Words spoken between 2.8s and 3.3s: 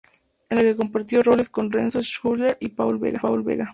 Vega.